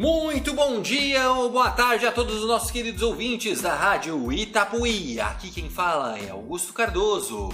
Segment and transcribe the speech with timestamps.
[0.00, 5.20] Muito bom dia ou boa tarde a todos os nossos queridos ouvintes da Rádio Itapuí.
[5.20, 7.50] Aqui quem fala é Augusto Cardoso.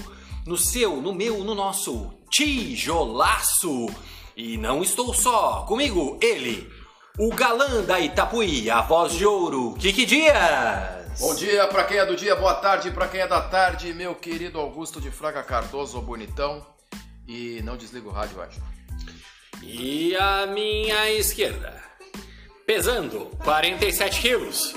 [0.46, 3.88] No seu, no meu, no nosso tijolaço.
[4.36, 6.72] E não estou só, comigo ele,
[7.18, 11.18] o galã da Itapuí, a voz de ouro, Kiki Dias.
[11.18, 14.14] Bom dia pra quem é do dia, boa tarde pra quem é da tarde, meu
[14.14, 16.64] querido Augusto de Fraga Cardoso, bonitão.
[17.26, 18.60] E não desliga o rádio, acho.
[19.64, 21.85] E a minha esquerda,
[22.66, 24.74] pesando 47 quilos,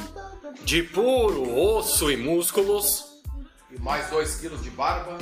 [0.62, 3.06] de puro osso e músculos,
[3.72, 5.18] E mais dois quilos de barba.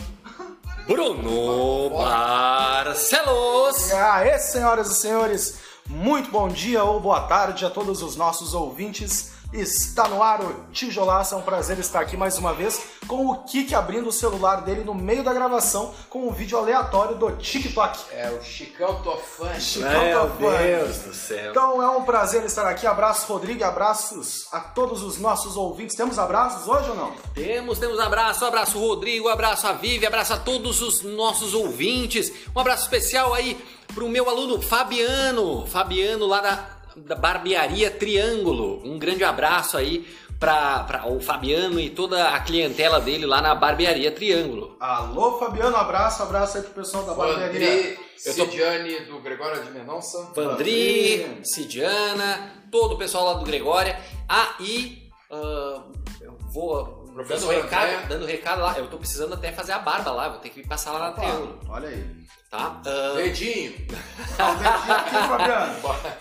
[0.85, 3.89] Bruno Barcelos.
[3.89, 8.53] E aí, senhoras e senhores, muito bom dia ou boa tarde a todos os nossos
[8.53, 9.36] ouvintes.
[9.53, 13.43] Está no ar o Tijolaço, é um prazer estar aqui mais uma vez com o
[13.43, 17.97] Kik abrindo o celular dele no meio da gravação com um vídeo aleatório do TikTok.
[18.11, 19.61] É o Chicão Tofante.
[19.61, 20.63] Chicão Meu Tofante.
[20.63, 21.51] Deus do céu.
[21.51, 22.85] Então é um prazer estar aqui.
[22.85, 25.95] Abraço, Rodrigo, abraços a todos os nossos ouvintes.
[25.95, 27.13] Temos abraços hoje ou não?
[27.33, 32.33] Temos, temos abraço, abraço Rodrigo, abraço a Vivi, abraço a todos os nossos ouvintes.
[32.53, 33.57] Um abraço especial aí
[33.93, 38.81] pro meu aluno Fabiano, Fabiano lá da, da Barbearia Triângulo.
[38.85, 40.07] Um grande abraço aí
[40.39, 44.75] para o Fabiano e toda a clientela dele lá na Barbearia Triângulo.
[44.79, 47.47] Alô, Fabiano, abraço, abraço aí pro pessoal da barbearia.
[47.47, 50.17] Vandri, Eu tô- Cidiane, do Gregório de Mendonça.
[50.35, 51.39] Vandri, Vandri.
[51.45, 53.99] Cidiana, todo o pessoal lá do Gregória.
[54.29, 55.81] Ah, e ah,
[56.21, 58.05] eu vou dando Professor recado, André.
[58.07, 58.77] dando recado lá.
[58.77, 61.21] Eu tô precisando até fazer a barba lá, vou ter que passar lá na Opa,
[61.21, 62.15] Triângulo, olha aí.
[62.49, 62.81] tá?
[62.85, 63.73] Ah, Dedinho.
[64.39, 65.73] Ah, o dedinho aqui, Fabiano.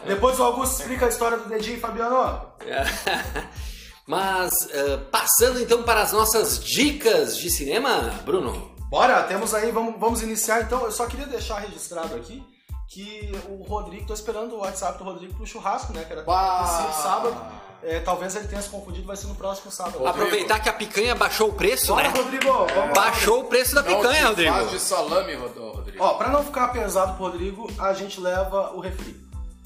[0.06, 2.52] Depois o Augusto explica a história do dedinho, Fabiano.
[4.06, 8.74] Mas ah, passando então para as nossas dicas de cinema, Bruno.
[8.89, 10.84] Bora, temos aí, vamos, vamos iniciar então.
[10.84, 12.42] Eu só queria deixar registrado aqui
[12.89, 16.05] que o Rodrigo, tô esperando o WhatsApp do Rodrigo pro churrasco, né?
[16.05, 16.64] Que era Bah!
[17.02, 17.36] sábado.
[17.83, 19.98] É, talvez ele tenha se confundido, vai ser no próximo sábado.
[19.98, 20.09] Rodrigo.
[20.11, 22.14] Aproveitar que a picanha baixou o preço, Bora, né?
[22.20, 22.47] Rodrigo!
[22.53, 22.87] Vamos lá.
[22.95, 24.53] Baixou o preço da Não picanha, Rodrigo.
[24.55, 26.03] faz de salame, Rod- Rodrigo.
[26.05, 29.17] Ó, pra não ficar pesado pro Rodrigo, a gente leva o refri,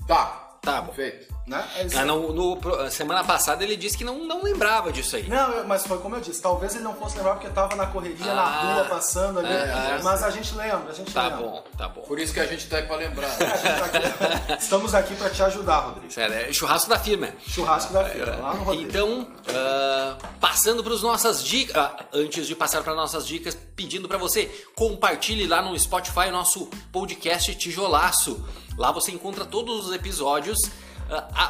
[0.07, 0.50] Tá.
[0.63, 0.93] Tá bom.
[0.93, 1.27] Feito.
[1.47, 1.65] né?
[1.77, 1.87] É.
[1.97, 5.27] Ah, no, no- pro- semana passada ele disse que não, não lembrava disso aí.
[5.29, 8.31] Não, mas foi como eu disse, talvez ele não fosse lembrar porque tava na correria,
[8.31, 9.49] Ah, na rua, passando ali.
[9.49, 10.01] é, é.
[10.03, 11.39] mas a gente lembra, a gente Tá lembra.
[11.39, 12.03] bom, tá bom.
[12.03, 13.27] Por isso que a gente tá aí pra lembrar.
[13.29, 16.13] A gente tá aqui- estamos aqui pra te ajudar, Rodrigo.
[16.13, 17.31] Sério, é churrasco da firma.
[17.49, 18.89] Churrasco da fila, lá no Rodrigo.
[18.89, 24.07] Então, ah, passando para as nossas dicas, ah, antes de passar para nossas dicas, pedindo
[24.07, 24.45] para você
[24.77, 28.45] compartilhe lá no Spotify o nosso podcast Tijolaço.
[28.77, 30.59] Lá você encontra todos os episódios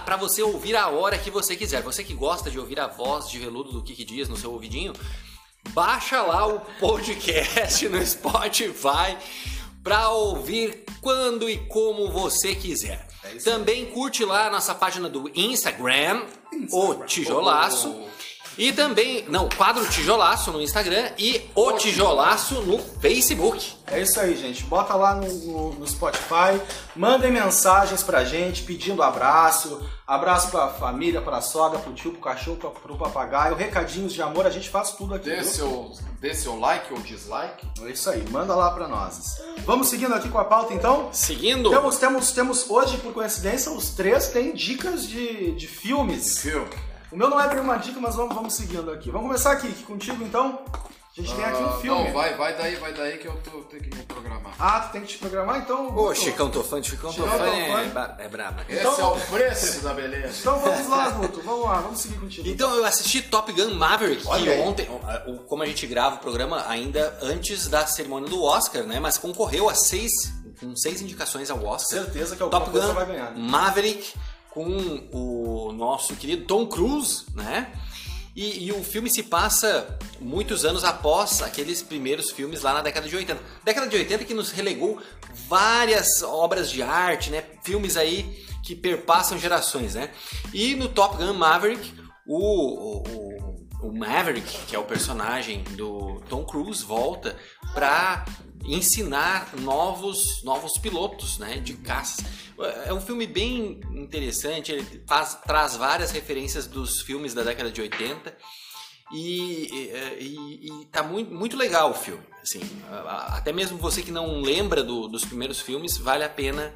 [0.04, 1.82] para você ouvir a hora que você quiser.
[1.82, 4.92] Você que gosta de ouvir a voz de veludo do Kiki Dias no seu ouvidinho,
[5.70, 9.16] baixa lá o podcast no Spotify
[9.82, 13.06] para ouvir quando e como você quiser.
[13.44, 16.22] Também curte lá a nossa página do Instagram,
[16.72, 17.94] o Tijolaço.
[18.60, 23.72] E também, não, quadro Tijolaço no Instagram e o Tijolaço no Facebook.
[23.87, 24.62] É isso aí, gente.
[24.65, 26.60] Bota lá no, no- no Spotify,
[26.94, 32.56] mandem mensagens pra gente pedindo abraço, abraço pra família, pra sogra, pro tio, pro cachorro,
[32.59, 35.31] pro, pro papagaio, recadinhos de amor, a gente faz tudo aqui.
[35.31, 35.44] Dê viu?
[35.44, 37.66] seu, dê seu like ou dislike.
[37.82, 39.41] É isso aí, manda lá pra nós.
[39.65, 41.09] Vamos seguindo aqui com a pauta então?
[41.12, 46.42] Seguindo, Temos, temos, temos hoje, por coincidência, os três têm dicas de, de filmes.
[46.44, 46.69] Viu?
[47.12, 49.10] O meu não é bem uma dica, mas vamos, vamos seguindo aqui.
[49.10, 50.60] Vamos começar aqui, contigo então.
[51.19, 52.04] A gente tem aqui um Ah, filme.
[52.04, 54.54] Não, vai, vai daí, vai daí que eu tô, tenho que me programar.
[54.59, 55.94] Ah, tu tem que te programar então?
[55.97, 56.15] Ô.
[56.15, 58.65] Chicão Tofante, Chicão Chicão Tofante é, é braba.
[58.69, 60.38] Esse Então- é o preço da beleza.
[60.41, 61.43] Então vamos lá, Guto.
[61.43, 62.48] Vamos lá, vamos seguir contigo.
[62.48, 64.60] Então eu assisti Top Gun Maverick, que Olha aí.
[64.60, 64.88] ontem,
[65.48, 69.00] como a gente grava o programa ainda antes da cerimônia do Oscar, né?
[69.00, 70.12] Mas concorreu a seis,
[70.60, 72.03] com seis indicações ao Oscar.
[72.04, 73.32] Certeza que alguma Top coisa Gun vai ganhar.
[73.32, 73.34] né?
[73.37, 74.15] Maverick
[74.52, 77.72] com o nosso querido Tom Cruise, né?
[78.34, 83.08] E, e o filme se passa muitos anos após aqueles primeiros filmes lá na década
[83.08, 83.41] de 80.
[83.64, 85.00] Década de 80 que nos relegou
[85.48, 87.44] várias obras de arte, né?
[87.64, 90.10] Filmes aí que perpassam gerações, né?
[90.54, 91.92] E no Top Gun Maverick,
[92.26, 97.36] o, o, o- Maverick, que é o personagem do Tom Cruise, volta
[97.74, 98.24] pra
[98.65, 102.24] ensinar novos, novos pilotos né, de caças.
[102.84, 107.80] É um filme bem interessante, ele faz, traz várias referências dos filmes da década de
[107.80, 108.36] 80
[109.12, 109.66] e,
[110.21, 112.22] e, e tá muito, muito legal o filme.
[112.42, 112.60] Assim,
[113.28, 116.74] até mesmo você que não lembra do- dos primeiros filmes, vale a pena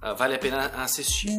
[0.00, 1.30] ah, vale a pena assistir,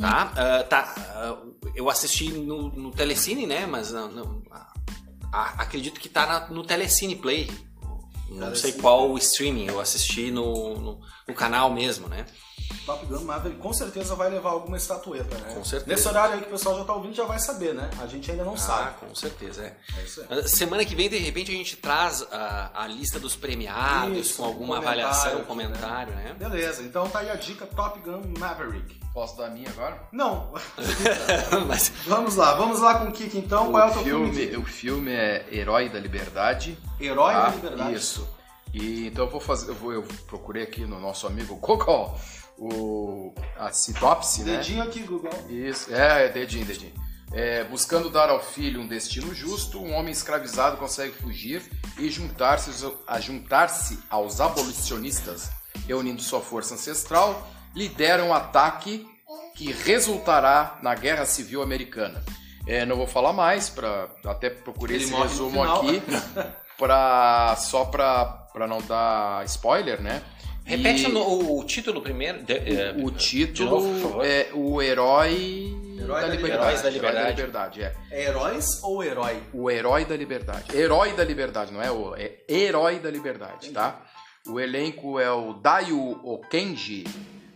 [0.00, 0.32] tá?
[0.34, 1.38] Ah, tá, ah,
[1.74, 3.66] eu assisti no, no Telecine, né?
[3.66, 7.50] Mas ah, acredito que tá na- no Telecine Play.
[8.34, 12.26] Não sei qual o streaming, eu assisti no, no, no canal mesmo, né?
[12.86, 15.54] Top Gun Maverick com certeza vai levar alguma estatueta, né?
[15.54, 15.90] Com certeza.
[15.90, 17.90] Nesse horário aí que o pessoal já tá ouvindo já vai saber, né?
[18.00, 18.96] A gente ainda não Ah, sabe.
[19.00, 19.76] com certeza, é.
[19.98, 20.48] É isso aí.
[20.48, 24.44] Semana que vem, de repente, a gente traz a, a lista dos premiados Isso, com
[24.44, 26.34] alguma comentário avaliação, aqui, comentário, né?
[26.38, 29.00] Beleza, então tá aí a dica Top Gun Maverick.
[29.12, 30.00] Posso dar a minha agora?
[30.10, 30.52] Não,
[31.68, 33.70] Mas vamos lá, vamos lá com o Kik então.
[33.70, 34.32] Qual é o teu filme?
[34.34, 36.78] filme, o filme é Herói da Liberdade.
[37.00, 37.48] Herói da tá?
[37.50, 37.94] Liberdade.
[37.94, 38.28] Isso.
[38.72, 42.18] E então eu vou fazer, eu vou, eu procurei aqui no nosso amigo Google
[42.58, 44.56] o a sinopse, né?
[44.56, 45.32] Dedinho aqui, Google.
[45.48, 46.92] Isso, é, é dedinho, dedinho.
[47.32, 51.62] É, buscando dar ao filho um destino justo, um homem escravizado consegue fugir
[51.98, 52.70] e juntar-se
[53.06, 55.50] a juntar-se aos abolicionistas,
[55.86, 59.06] reunindo sua força ancestral, lidera um ataque
[59.54, 62.22] que resultará na Guerra Civil Americana.
[62.66, 66.02] É, não vou falar mais, pra, até procurei Ele esse resumo aqui,
[66.76, 70.22] pra, só para não dar spoiler, né?
[70.64, 72.42] Repete E- o, o título primeiro.
[72.42, 76.36] de- é, o título novo, é O Herói, Herói da da, Liberdade.
[76.36, 76.52] liberdade.
[76.52, 77.80] Heróis da Herói da Liberdade.
[77.80, 77.94] Liberdade, é.
[78.10, 79.42] É heróis ou herói?
[79.52, 80.76] O Herói da Liberdade.
[80.76, 82.14] Herói da Liberdade, não é o.
[82.16, 84.02] É Herói da Liberdade, tá?
[84.48, 87.04] O elenco é o Daio Okenji,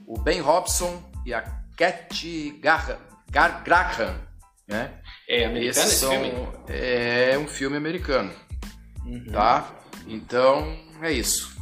[0.06, 1.42] o Ben Robson e a
[1.76, 4.14] Cat Garra- Gar Graham,
[4.68, 4.92] né?
[5.28, 6.32] É americano esse são- filme?
[6.68, 8.30] É um filme americano,
[9.04, 9.24] Uhum.
[9.32, 9.68] tá?
[10.06, 11.55] Então, é isso.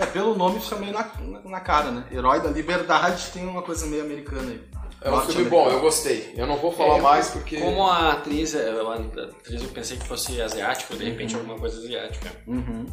[0.00, 2.04] É, pelo nome fica meio na, na, na cara, né?
[2.10, 4.60] Herói da Liberdade tem uma coisa meio americana aí.
[5.02, 6.34] É um filme bom, eu gostei.
[6.36, 7.58] Eu não vou falar É, mais porque.
[7.58, 11.78] Como a atriz, é, a atriz eu pensei que fosse asiático, de repente alguma coisa
[11.78, 12.30] asiática.
[12.46, 12.86] Uhum.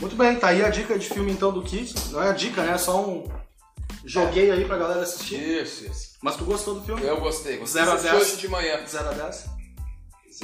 [0.00, 2.10] Muito bem, tá aí a dica de filme então do Kik.
[2.10, 2.72] Não é a dica, né?
[2.72, 3.24] É só um.
[4.04, 5.36] Joguei aí pra galera assistir.
[5.62, 6.10] Isso, isso.
[6.22, 7.02] Mas tu gostou do filme?
[7.04, 7.56] Eu gostei.
[7.58, 8.28] Gostei Zero a Assisti dez.
[8.28, 8.80] hoje de manhã.
[8.86, 9.46] 0 a 10?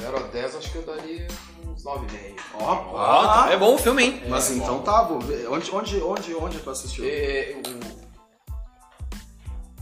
[0.01, 1.27] 0 a 10, acho que eu daria
[1.73, 2.39] uns 9,5.
[2.55, 4.23] Ó, Ó, é bom o filme, hein?
[4.27, 4.83] Mas É, então bom.
[4.83, 5.47] tá, vou ver.
[5.49, 7.03] Onde, onde, onde, onde tu assistiu?
[7.07, 8.03] É, o...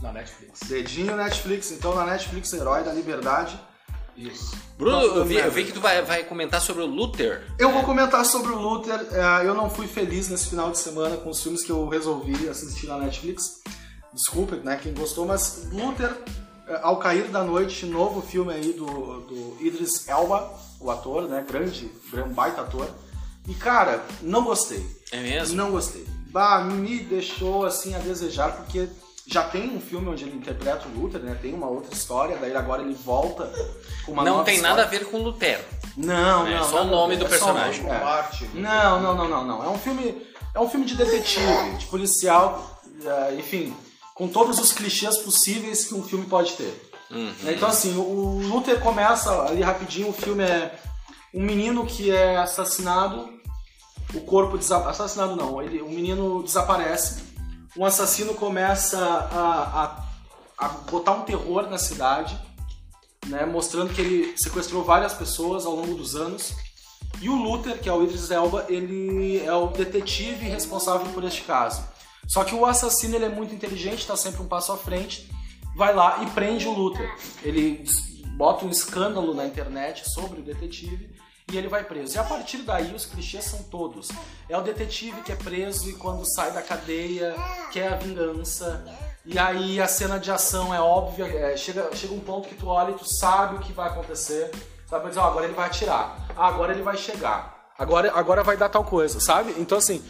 [0.02, 0.60] Na Netflix.
[0.68, 3.58] Dedinho Netflix, então na Netflix Herói da Liberdade.
[4.16, 4.54] Isso.
[4.76, 7.46] Bruno, eu vi, eu vi que tu vai, vai comentar sobre o Luther.
[7.58, 9.06] Eu vou comentar sobre o Luther.
[9.12, 12.48] É, Eu não fui feliz nesse final de semana com os filmes que eu resolvi
[12.48, 13.62] assistir na Netflix.
[14.12, 16.41] Desculpa, né, quem gostou, mas Luther, é,
[16.82, 20.50] Ao Cair da Noite, novo filme aí do, do Idris Elba,
[20.80, 22.88] o ator, né, grande, grande baita ator.
[23.48, 24.84] E cara, não gostei.
[25.10, 25.56] É mesmo?
[25.56, 26.06] Não gostei.
[26.28, 28.88] Bah, me deixou assim a desejar, porque
[29.26, 31.36] já tem um filme onde ele interpreta o Luther, né?
[31.40, 33.52] Tem uma outra história, daí agora ele volta
[34.06, 34.76] com uma não nova tem história.
[34.76, 35.62] nada a ver com Lutero.
[35.96, 36.64] Não, É não.
[36.64, 37.82] só o nada nome a ver, do é o personagem.
[37.82, 38.00] nome, é.
[38.04, 38.44] Marte.
[38.54, 39.64] Não, não, não, não, não.
[39.64, 43.74] É um filme, é um filme de detetive, de policial, eh, enfim,
[44.22, 46.92] com todos os clichês possíveis que um filme pode ter.
[47.10, 47.34] Uhum.
[47.44, 50.78] Então assim, o Luther começa ali rapidinho, o filme é
[51.34, 53.28] um menino que é assassinado,
[54.14, 57.20] o corpo desa- assassinado não, ele, o menino desaparece,
[57.76, 60.06] um assassino começa a,
[60.56, 62.38] a, a botar um terror na cidade,
[63.26, 66.54] né, mostrando que ele sequestrou várias pessoas ao longo dos anos.
[67.20, 71.42] E o Luther, que é o Idris Elba, ele é o detetive responsável por este
[71.42, 71.82] caso.
[72.32, 75.30] Só que o assassino ele é muito inteligente, está sempre um passo à frente,
[75.76, 77.14] vai lá e prende o Luther.
[77.42, 77.84] Ele
[78.38, 81.14] bota um escândalo na internet sobre o detetive
[81.52, 82.16] e ele vai preso.
[82.16, 84.08] E a partir daí os clichês são todos.
[84.48, 87.34] É o detetive que é preso e quando sai da cadeia
[87.70, 88.82] quer a vingança.
[89.26, 92.66] E aí a cena de ação é óbvia, é, chega, chega um ponto que tu
[92.66, 94.50] olha e tu sabe o que vai acontecer.
[94.86, 96.16] Sabe, dizer, ó, agora ele vai atirar.
[96.34, 97.72] Ah, agora ele vai chegar.
[97.78, 99.54] Agora, agora vai dar tal coisa, sabe?
[99.58, 100.02] Então assim,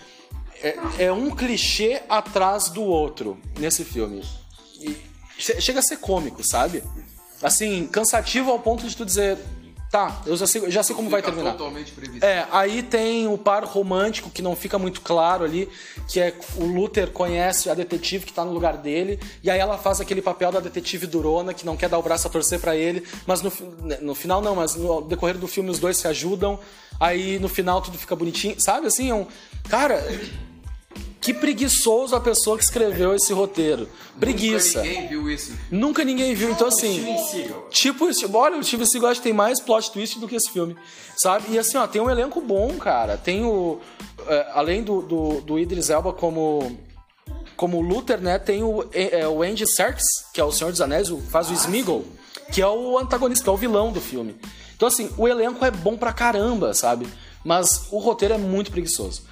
[0.62, 4.22] é, é um clichê atrás do outro nesse filme.
[4.80, 4.96] E
[5.38, 6.82] che- chega a ser cômico, sabe?
[7.42, 9.36] Assim, cansativo ao ponto de tu dizer,
[9.90, 11.56] tá, eu já sei, já sei como vai Fica terminar.
[11.56, 12.26] totalmente previsível.
[12.28, 15.68] É, aí tem o par romântico que não fica muito claro ali,
[16.08, 19.76] que é o Luther conhece a detetive que tá no lugar dele, e aí ela
[19.76, 22.76] faz aquele papel da detetive durona que não quer dar o braço a torcer pra
[22.76, 23.64] ele, mas no, fi-
[24.00, 26.58] no final não, mas no decorrer do filme os dois se ajudam,
[27.00, 28.86] aí no final tudo fica bonitinho, sabe?
[28.86, 29.26] Assim, é um.
[29.68, 30.00] Cara.
[31.22, 33.88] Que preguiçoso a pessoa que escreveu esse roteiro.
[34.18, 34.80] Preguiça.
[34.80, 35.52] Nunca ninguém viu isso.
[35.70, 37.06] Nunca ninguém viu, então assim.
[37.70, 40.76] Tipo, olha, o Steven Seagal acho que tem mais plot twist do que esse filme,
[41.16, 41.52] sabe?
[41.52, 43.16] E assim, ó, tem um elenco bom, cara.
[43.16, 43.78] Tem o.
[44.26, 46.76] é, além do, do, do Idris Elba como.
[47.56, 48.40] Como Luther, né?
[48.40, 52.04] Tem o, é, o Andy Serkis, que é o Senhor dos Anéis, faz o Smeagol,
[52.50, 54.34] que é o antagonista, que é o vilão do filme.
[54.74, 57.06] Então, assim, o elenco é bom pra caramba, sabe?
[57.44, 59.22] Mas o roteiro é muito preguiçoso.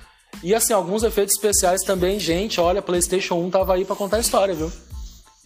[0.42, 4.20] E, assim, alguns efeitos especiais também, gente, olha, PlayStation 1 tava aí pra contar a
[4.20, 4.72] história, viu?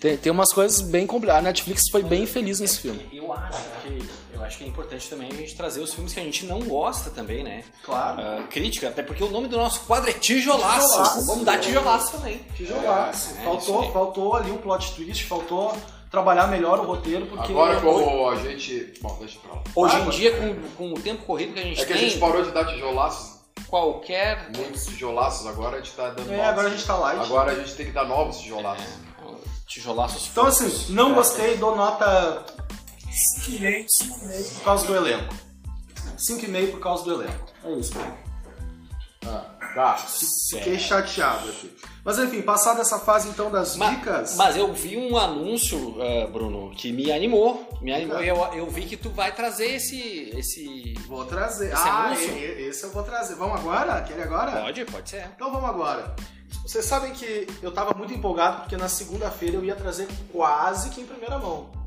[0.00, 1.40] Tem, tem umas coisas bem complicadas.
[1.40, 3.08] A Netflix foi bem feliz nesse filme.
[3.12, 6.20] Eu acho que, eu acho que é importante também a gente trazer os filmes que
[6.20, 7.64] a gente não gosta também, né?
[7.84, 8.20] Claro.
[8.20, 10.88] Ah, crítica, até porque o nome do nosso quadro é Tijolaço.
[10.88, 11.26] Tijolaço.
[11.26, 12.40] Vamos dar tijolaço também.
[12.54, 13.34] Tijolaço.
[13.36, 13.92] É, é faltou, aí.
[13.92, 15.74] faltou ali um plot twist, faltou
[16.10, 17.50] trabalhar melhor o roteiro, porque.
[17.52, 18.92] Agora como a gente.
[19.00, 19.62] Bom, deixa pra lá.
[19.74, 22.08] Hoje em dia, com, com o tempo corrido que a gente É que a tem,
[22.08, 23.33] gente parou de dar tijolaços,
[23.68, 26.50] qualquer muitos tijolaços, agora a gente tá dando É, novos.
[26.52, 27.20] agora a gente tá light.
[27.20, 28.84] Agora a gente tem que dar novos tijolaços.
[29.66, 32.44] tijolaços Então, assim, não gostei, dou nota
[33.46, 35.34] 5,5 por causa do elenco.
[36.18, 37.46] 5,5 por causa do elenco.
[37.64, 37.94] É isso,
[39.26, 39.96] Ah, tá.
[39.96, 41.74] Fiquei chateado aqui.
[42.04, 44.36] Mas enfim, passada essa fase então das Ma- dicas.
[44.36, 47.68] Mas eu vi um anúncio, ah, Bruno, que me animou.
[47.80, 48.16] Me animou.
[48.16, 48.24] Tá.
[48.24, 50.30] Eu, eu vi que tu vai trazer esse.
[50.36, 50.94] esse...
[51.06, 51.72] Vou trazer.
[51.72, 52.36] Esse ah, anúncio?
[52.36, 53.34] esse eu vou trazer.
[53.36, 54.02] Vamos agora?
[54.02, 54.52] Quer agora?
[54.62, 55.30] Pode, pode ser.
[55.34, 56.14] Então vamos agora.
[56.62, 61.00] Vocês sabem que eu tava muito empolgado porque na segunda-feira eu ia trazer quase que
[61.00, 61.83] em primeira mão.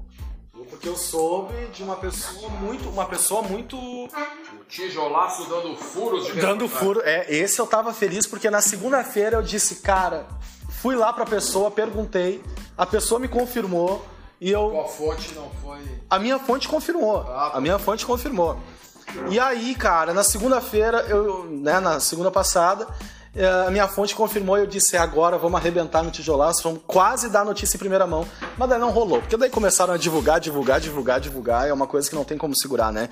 [0.65, 2.89] Porque eu soube de uma pessoa muito.
[2.89, 3.77] Uma pessoa muito.
[3.77, 4.09] O
[4.67, 7.01] tijolaço dando furos de Dando furo.
[7.03, 10.27] É, esse eu tava feliz porque na segunda-feira eu disse, cara,
[10.69, 12.43] fui lá pra pessoa, perguntei,
[12.77, 14.05] a pessoa me confirmou
[14.39, 14.69] e eu.
[14.69, 15.79] Tua fonte não foi.
[16.09, 17.21] A minha fonte confirmou.
[17.21, 17.57] Ah, tá.
[17.57, 18.57] A minha fonte confirmou.
[19.29, 22.87] E aí, cara, na segunda-feira, eu, né, na segunda passada,
[23.45, 27.45] a minha fonte confirmou eu disse, "É agora vamos arrebentar no tijolaço, vamos quase dar
[27.45, 28.27] notícia em primeira mão.
[28.57, 32.09] Mas daí não rolou, porque daí começaram a divulgar, divulgar, divulgar, divulgar, é uma coisa
[32.09, 33.09] que não tem como segurar, né?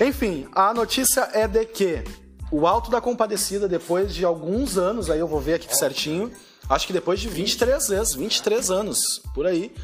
[0.00, 2.04] Enfim, a notícia é de que
[2.50, 6.32] o Alto da Compadecida, depois de alguns anos, aí eu vou ver aqui certinho,
[6.68, 8.98] acho que depois de 23 vezes, 23 anos,
[9.34, 9.74] por aí,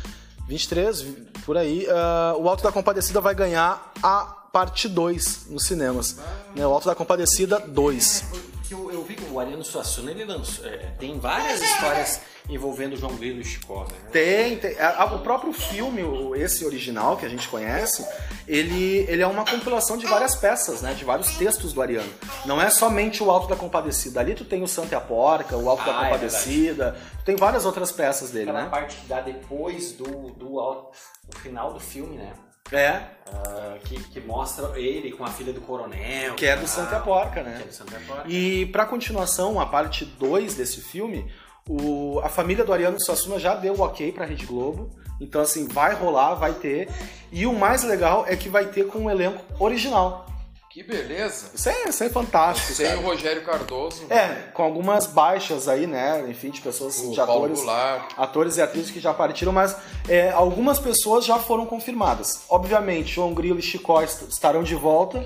[0.49, 4.21] 23, vi- por aí, ah, o Alto da Compadecida vai ganhar a
[4.53, 6.17] parte 2 nos cinemas.
[6.55, 8.25] Né, o Alto da Compadecida 2.
[8.75, 12.93] Porque eu, eu vi que o Ariano Suassuna, ele lançou, é, tem várias histórias envolvendo
[12.93, 13.97] o João Grilo e Chicó, né?
[14.13, 14.79] Tem, tem.
[14.79, 18.07] A- a- O próprio filme, o- esse original que a gente conhece,
[18.47, 20.93] ele, ele é uma compilação de várias peças, né?
[20.95, 22.13] De vários textos do Ariano.
[22.45, 24.21] Não é somente o Alto da Compadecida.
[24.21, 26.97] Ali tu tem o Santa e a Porca, o Alto da Ah, é Compadecida.
[27.25, 28.71] tem várias outras peças dele, Aquela né?
[28.71, 30.91] parte que dá depois do, do,
[31.29, 32.33] do final do filme, né?
[32.77, 33.03] É,
[33.33, 36.35] Ah, que, que mostra ele com a filha do coronel.
[36.35, 37.63] que é do ah, Santa e a Porca, Que é né?
[37.67, 38.25] do Santa e a Porca.
[38.29, 41.31] E pra continuação, a parte 2 desse filme,
[41.69, 44.91] o- a família do Ariano Suassuna já deu o ok pra Rede Globo.
[45.21, 46.89] Então, assim, vai rolar, vai ter.
[47.33, 50.27] E o mais legal é que vai ter com o elenco original.
[50.75, 51.53] Que beleza.
[51.55, 52.99] Isso é, isso é fantástico, Sem cara.
[52.99, 54.07] o Rogério Cardoso.
[54.11, 56.25] É, com algumas baixas aí, né?
[56.29, 58.11] Enfim, de pessoas, O de Paulo atores, Goulart.
[58.17, 59.77] atores e atrizes que já partiram, mas
[60.09, 62.43] é, algumas pessoas já foram confirmadas.
[62.49, 65.25] Obviamente, João Grilo e Chicó est- estarão de volta,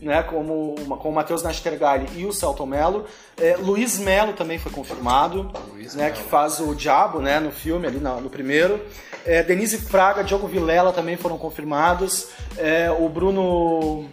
[0.00, 0.22] né?
[0.22, 3.04] Como uma- com o Matheus Nastergalli e o Celton Mello.
[3.36, 6.04] É, Luiz Melo também foi confirmado, Luiz né?
[6.04, 6.16] Mello.
[6.18, 7.40] Que faz o Diabo, né?
[7.40, 8.80] No filme ali na- no primeiro.
[9.26, 12.28] É, Denise Fraga, Diogo Vilela também foram confirmados.
[12.56, 14.08] É, o Bruno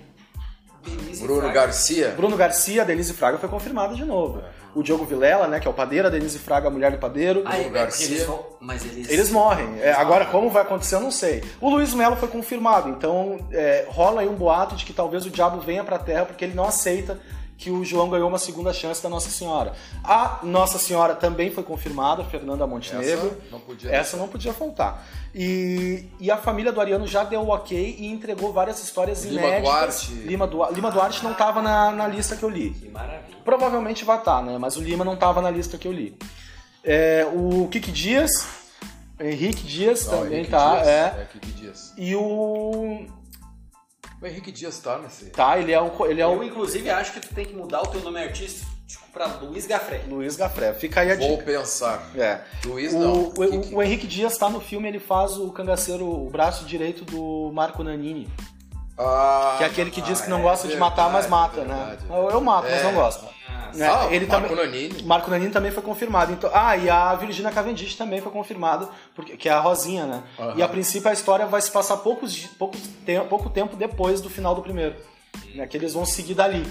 [1.19, 2.09] Bruno Garcia.
[2.15, 4.41] Bruno Garcia, a Denise Fraga foi confirmada de novo.
[4.73, 7.43] O Diogo Vilela, né, que é o padeiro, a Denise Fraga, a mulher do padeiro.
[7.45, 8.07] Ah, é, Bruno Garcia.
[8.07, 9.09] eles vão- mas eles...
[9.09, 9.79] Eles morrem.
[9.81, 11.43] É, agora, como vai acontecer, eu não sei.
[11.59, 15.29] O Luiz Melo foi confirmado, então é, rola aí um boato de que talvez o
[15.29, 17.19] diabo venha pra Terra porque ele não aceita
[17.61, 19.73] que o João ganhou uma segunda chance da Nossa Senhora.
[20.03, 23.27] A Nossa Senhora também foi confirmada, Fernanda Montenegro.
[23.27, 25.05] Essa não podia Essa não podia faltar.
[25.33, 29.41] E, e a família do Ariano já deu o ok e entregou várias histórias Lima
[29.41, 29.61] inéditas.
[29.63, 30.11] Duarte.
[30.11, 30.73] Lima, Duarte.
[30.73, 32.71] Lima Duarte não estava na, na lista que eu li.
[32.71, 33.37] Que maravilha.
[33.45, 34.57] Provavelmente vai estar, né?
[34.57, 36.17] Mas o Lima não estava na lista que eu li.
[36.83, 38.31] É, o Kiki Dias,
[39.19, 40.87] Henrique Dias Não, também Henrique tá, Dias.
[40.87, 41.27] é.
[41.31, 41.93] Henrique Dias.
[41.95, 43.05] E o.
[44.21, 45.25] O Henrique Dias tá nesse.
[45.31, 47.81] Tá, ele é o, ele é Eu, o inclusive, acho que tu tem que mudar
[47.81, 48.69] o teu nome artístico
[49.11, 50.01] pra Luiz Gaffrey.
[50.07, 50.73] Luiz Gafré.
[50.73, 51.43] Fica aí a Vou dica.
[51.43, 52.07] pensar.
[52.15, 52.41] É.
[52.65, 53.23] Luiz O, não.
[53.29, 53.73] o- Kiki.
[53.73, 57.83] o Henrique Dias tá no filme, ele faz o cangaceiro, o braço direito do Marco
[57.83, 58.29] Nanini.
[58.97, 61.63] Ah, Que é aquele que diz que não é gosta de matar, mas verdade, mata,
[61.63, 61.75] né?
[61.97, 62.05] verdade.
[62.07, 62.83] Eu, eu mato, mas É.
[62.83, 63.25] não gosto.
[63.75, 63.87] Né?
[63.89, 65.03] Ah, ele Marco também, Nanini.
[65.03, 66.31] Marco Nanini também foi confirmado.
[66.33, 70.23] Então, ah, e a Virginia Cavendish também foi confirmada, porque, que é a Rosinha, né?
[70.39, 70.53] Aham.
[70.57, 74.21] E a princípio a história vai se passar poucos, di- pouco, tempo, pouco tempo depois
[74.21, 74.95] do final do primeiro.
[75.55, 75.65] Né?
[75.67, 76.65] Que eles vão seguir dali.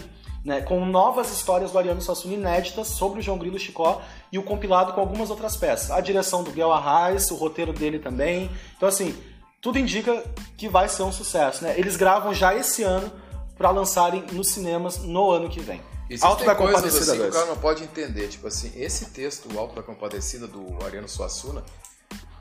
[0.44, 0.62] Né?
[0.62, 4.00] Com novas histórias do Ariano Suassuna inéditas sobre o João Grilo Chicó
[4.32, 5.90] e o compilado com algumas outras peças.
[5.90, 8.50] A direção do Guel Arraes, o roteiro dele também.
[8.76, 9.14] Então, assim,
[9.60, 10.24] tudo indica
[10.56, 11.62] que vai ser um sucesso.
[11.62, 11.74] Né?
[11.76, 13.12] Eles gravam já esse ano
[13.60, 15.76] para lançarem nos cinemas no ano que vem.
[15.76, 17.34] Alto Existem da coisas Compadecida assim que o 2.
[17.34, 18.28] cara não pode entender.
[18.28, 21.62] Tipo assim, esse texto, o Alto da Compadecida, do Ariano Suassuna,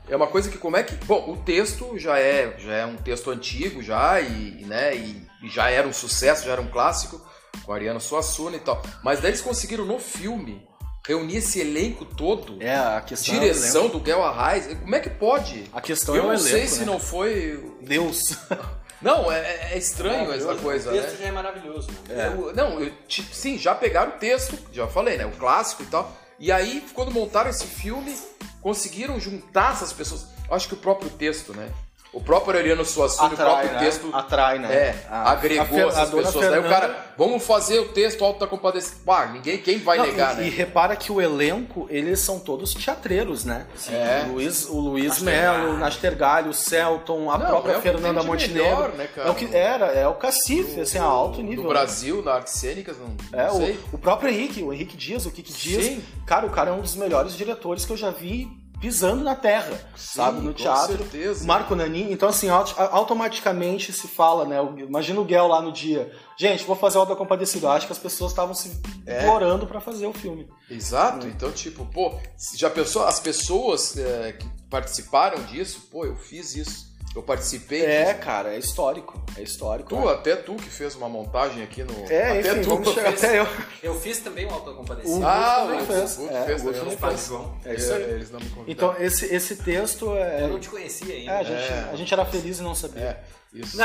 [0.08, 0.94] é uma coisa que como é que...
[1.04, 5.50] Bom, o texto já é, já é um texto antigo já, e, né, e, e
[5.50, 7.20] já era um sucesso, já era um clássico,
[7.66, 8.80] com o Ariano Suassuna e tal.
[9.04, 10.66] Mas daí eles conseguiram no filme
[11.06, 14.66] reunir esse elenco todo, É, a questão direção do Guel Arraes.
[14.78, 15.64] Como é que pode?
[15.70, 16.86] A questão Eu é o não elenco, sei se né?
[16.86, 17.62] não foi...
[17.82, 18.38] Deus.
[19.02, 21.16] Não, é, é estranho essa coisa, O texto né?
[21.20, 21.88] já é maravilhoso.
[22.08, 25.24] É, o- não, eu, ti- sim, já pegaram o texto, já falei, né?
[25.26, 26.14] O clássico e tal.
[26.38, 28.16] E aí, quando montaram esse filme,
[28.60, 30.26] conseguiram juntar essas pessoas.
[30.48, 31.70] Eu acho que o próprio texto, né?
[32.12, 33.78] O próprio Aureliano Suassuna, o próprio né?
[33.78, 34.72] texto Atrai, né?
[34.74, 36.34] É, A- agregou a essas pessoas.
[36.34, 38.96] Daí o Fernanda- cara, vamos fazer o texto Alto da Compadecida.
[39.06, 40.46] Pá, ninguém, quem vai Não, negar, e, né?
[40.48, 43.64] e repara que o elenco, eles são todos teatreiros, né?
[43.88, 44.24] É.
[44.28, 45.20] O Luiz, o Luiz.
[45.22, 48.62] Melo, o Nastergalho, o Celton, a Não, própria é o Fernanda Montenegro.
[48.64, 49.28] melhor, né, cara?
[49.28, 51.62] É o que era, é o cacife, assim, a alto nível.
[51.62, 53.78] No Brasil, na artes cênicas, não, É, não sei.
[53.92, 55.84] o, o próprio Henrique, o Henrique Dias, o Kiki Dias.
[55.84, 56.02] Sim.
[56.26, 58.48] Cara, o cara é um dos melhores diretores que eu já vi
[58.80, 60.40] pisando na terra, sabe?
[60.40, 60.96] No com teatro.
[60.96, 61.44] certeza.
[61.44, 62.10] O Marco Nanin.
[62.10, 64.56] Então, assim, auto- automaticamente se fala, né?
[64.78, 66.10] Imagina o Guel lá no dia.
[66.36, 67.70] Gente, vou fazer o da Compadecida.
[67.70, 69.22] Acho que as pessoas estavam se É.
[69.22, 70.48] implorando pra fazer o filme.
[70.70, 72.14] Exato, então, tipo, pô,
[72.56, 78.04] já pensou, as pessoas é, que participaram disso, pô, eu fiz isso, eu participei É,
[78.12, 78.18] disso.
[78.20, 79.20] cara, é histórico.
[79.36, 79.88] É histórico.
[79.88, 80.12] Tu, é.
[80.12, 81.92] até tu que fez uma montagem aqui no.
[82.10, 83.24] É, até enfim, tu vamos chegar fez.
[83.24, 83.46] até eu.
[83.82, 85.26] Eu fiz também o Auto da O Compadecida.
[85.26, 86.16] Ah, o fez.
[86.16, 87.26] Guto É, fez o fez.
[87.26, 87.54] João.
[87.64, 88.02] É isso aí.
[88.02, 88.92] É, eles não me convidaram.
[88.92, 90.42] Então, esse, esse texto é.
[90.42, 91.32] Eu não te conhecia ainda.
[91.32, 91.88] é, a, gente, É.
[91.92, 93.02] a gente era feliz e não sabia.
[93.02, 93.20] É,
[93.52, 93.76] isso.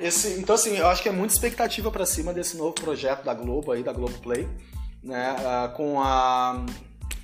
[0.00, 3.34] Esse, então, assim, eu acho que é muita expectativa pra cima desse novo projeto da
[3.34, 4.48] Globo aí, da Globo Play,
[5.02, 5.36] né?
[5.38, 6.64] ah, com a.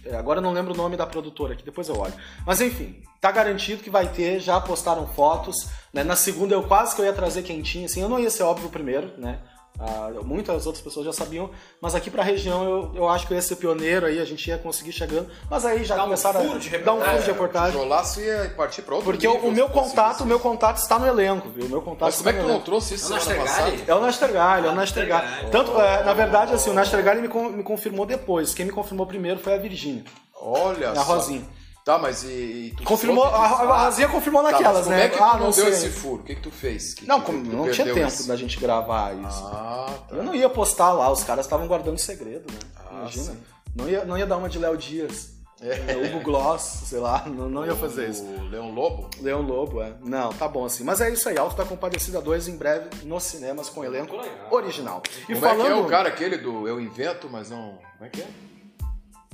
[0.09, 2.15] é, Agora eu não lembro o nome da produtora aqui, depois eu olho.
[2.47, 5.69] Mas enfim, tá garantido que vai ter, já postaram fotos.
[5.93, 6.03] Né?
[6.03, 8.69] Na segunda eu quase que eu ia trazer quentinho, assim, eu não ia ser óbvio
[8.69, 9.39] primeiro, né?
[9.81, 13.37] Ah, muitas outras pessoas já sabiam, mas aqui pra região eu, eu acho que eu
[13.37, 15.29] ia ser pioneiro aí, a gente ia conseguir chegando.
[15.49, 17.73] Mas aí já Dá um começaram de a dar um furo de O reportagem.
[17.81, 20.99] Jolaço ia partir pra outro Porque o, nível, o meu contato, o meu contato está
[20.99, 21.67] no elenco, viu?
[21.67, 23.73] O meu contato Mas como é que tu não trouxe isso É o semana Nastergalli?
[23.79, 23.93] passada?
[23.93, 24.75] É o Nastergalho, é o.
[24.75, 25.51] Nastergalli.
[25.53, 28.53] Tanto, é, na verdade, assim, o Nastergalho me, con- me confirmou depois.
[28.55, 30.03] Quem me confirmou primeiro foi a Virgínia,
[30.41, 31.03] Olha a só.
[31.03, 31.45] Rosinha.
[31.89, 32.27] Tá, mas e.
[32.27, 35.07] e tu Confirmou, soube a, a Rosinha confirmou Tá, naquelas, como né?
[35.07, 35.69] é que tu ah, não, não deu sei.
[35.69, 36.21] esse furo?
[36.21, 36.93] O que, que tu fez?
[36.93, 39.43] Que Não, que como tu não tinha tempo da gente gravar isso.
[39.47, 40.15] Ah, tá.
[40.15, 42.59] Eu não ia postar lá, os caras estavam guardando segredo, né?
[42.77, 43.25] Ah, Imagina.
[43.33, 43.39] sim.
[43.75, 45.31] Não ia, não ia dar uma de Léo Dias,
[45.63, 45.97] É.
[46.09, 48.23] Hugo Gloss, sei lá, não, não ia fazer isso.
[48.23, 49.09] O Leão Lobo?
[49.23, 49.95] Leão Lobo, é.
[50.05, 50.85] Não, tá bom assim.
[50.85, 54.15] Mas é isso aí, Alto da Compadecida 2 em breve nos cinemas com elenco
[54.51, 55.03] original.
[55.27, 55.61] E Como falando...
[55.63, 57.79] é que é o cara aquele do Eu Invento, mas não.
[57.97, 58.27] Como é que é?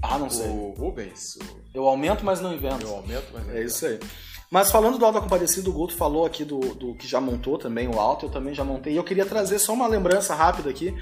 [0.02, 0.48] Ah, não sei.
[0.48, 1.37] O Rubens.
[1.37, 2.87] o Eu aumento, mas não invento.
[2.87, 3.54] Eu Aumento, mas não.
[3.54, 3.98] É isso aí.
[4.50, 7.59] Mas falando do Alto da Compadecida, o Guto falou aqui do, do que já montou
[7.59, 8.92] também o Alto, eu também já montei.
[8.92, 10.94] E eu queria trazer só uma lembrança rápida aqui,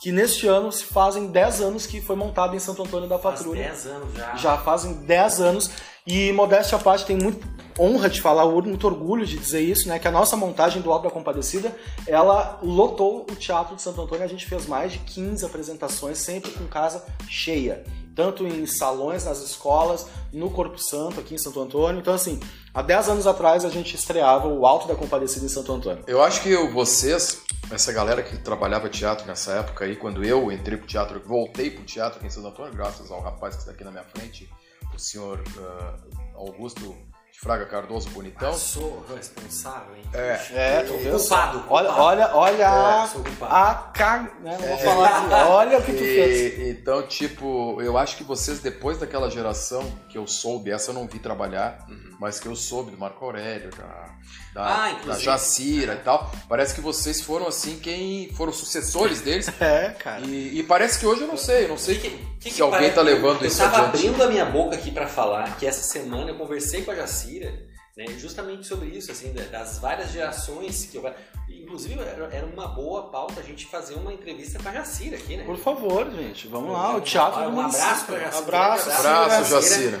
[0.00, 3.38] que neste ano se fazem 10 anos que foi montado em Santo Antônio da Faz
[3.40, 3.64] Patrulha.
[3.64, 4.36] 10 anos já.
[4.36, 5.70] Já fazem 10 anos.
[6.06, 7.44] E modéstia à parte, tem muito
[7.76, 9.98] honra de falar, muito orgulho de dizer isso, né?
[9.98, 11.74] Que a nossa montagem do Alto da Compadecida,
[12.06, 14.22] ela lotou o Teatro de Santo Antônio.
[14.22, 17.82] A gente fez mais de 15 apresentações, sempre com casa cheia.
[18.14, 22.00] Tanto em salões, nas escolas, no Corpo Santo, aqui em Santo Antônio.
[22.00, 22.38] Então, assim,
[22.72, 26.04] há 10 anos atrás a gente estreava o Alto da Compadecida em Santo Antônio.
[26.06, 30.52] Eu acho que eu- vocês, essa galera que trabalhava teatro nessa época aí, quando eu
[30.52, 33.72] entrei pro teatro, voltei pro teatro aqui em Santo Antônio, graças ao rapaz que está
[33.72, 34.48] aqui na minha frente,
[34.94, 35.94] o senhor ah,
[36.36, 36.94] Augusto
[37.40, 38.54] Fraga Cardoso Bonitão.
[38.54, 40.04] Sou responsável, hein?
[40.14, 40.40] É.
[40.52, 41.18] É, viu?
[41.18, 41.64] Culpado.
[41.68, 42.68] Olha, olha, olha
[43.02, 43.54] a, sou culpado.
[43.54, 44.22] a car...
[44.40, 44.56] né?
[44.58, 45.50] Não vou falar aqui.
[45.50, 46.68] Olha o que tu fez.
[46.68, 51.06] Então, tipo, eu acho que vocês, depois daquela geração que eu soube, essa eu não
[51.06, 51.84] vi trabalhar,
[52.20, 54.14] mas que eu soube do Marco Aurélio, da,
[54.54, 55.18] da, Ah, da.
[55.18, 59.48] Jacira e tal, parece que vocês foram, assim, quem foram sucessores deles.
[59.60, 60.20] É, cara.
[60.24, 62.56] E, e parece que hoje eu não sei, eu não sei Que que- que se
[62.56, 62.94] que alguém parece?
[62.94, 63.96] tá levando eu isso tava adiante.
[64.06, 67.52] abrindo a minha boca aqui pra falar que essa semana eu conversei com a Jacira,
[67.96, 71.12] né, justamente sobre isso, assim, da- das várias gerações que eu...
[71.48, 71.98] Inclusive,
[72.30, 75.44] era uma boa pauta a gente fazer uma entrevista com a Jacira aqui, né?
[75.44, 76.96] Por favor, gente, vamos lá.
[76.96, 78.38] O teatro Um do abraço pra Jacira.
[78.38, 79.60] Abraço, Abraço, Jacira.
[79.60, 80.00] Jacira.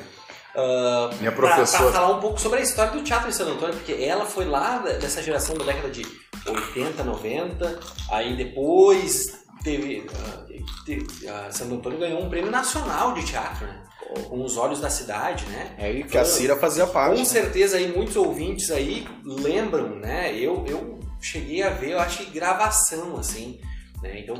[0.56, 1.90] Ah, Minha pra- professora.
[1.90, 4.44] Pra, falar um pouco sobre a história do teatro em Santo Antônio, porque ela foi
[4.44, 6.06] lá dessa geração da década de
[6.46, 10.06] 80, 90, aí depois teve.
[10.14, 10.44] ah,
[10.86, 13.80] teve- ah, Santo Antônio ganhou um prêmio nacional de teatro, né?
[14.28, 15.74] Com os olhos da cidade, né?
[15.76, 17.14] É que a Cira fazia parte.
[17.14, 17.24] Com né?
[17.24, 20.32] certeza aí muitos ouvintes aí lembram, né?
[20.36, 23.58] Eu, eu cheguei a ver, eu acho que gravação, assim.
[24.04, 24.20] Né?
[24.20, 24.36] Então,